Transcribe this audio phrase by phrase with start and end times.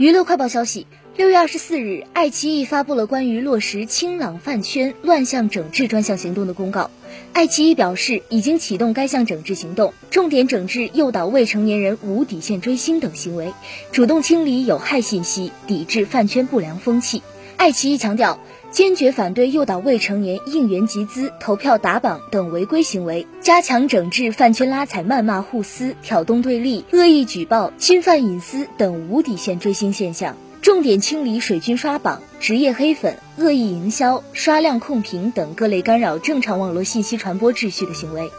[0.00, 6.90] 娱乐快报消息：六月二十四日，爱奇艺发布了关于落实清朗饭圈乱象整治专项行动的公告。
[7.34, 13.52] 爱奇艺表示，已经启动该项整治行动，重点整治诱导未成年人无底线追星等行为，
[13.92, 17.22] 主动清理有害信息，抵制饭圈不良风气。
[17.58, 18.40] 爱奇艺强调，
[18.70, 38.30] 坚决反对诱导未成年应援集资、投票打榜等违规行为，加强整治饭圈拉踩、谩骂、互撕、挑动对立、恶意举报、侵犯隐私等无底线追星现象，重点清理水军刷榜、职业黑粉、恶意营销、刷量控评等各类干扰正常网络信息传播秩序的行为。